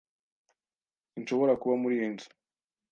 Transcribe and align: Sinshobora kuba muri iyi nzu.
Sinshobora 1.11 1.53
kuba 1.61 1.75
muri 1.81 1.93
iyi 1.97 2.07
nzu. 2.13 2.27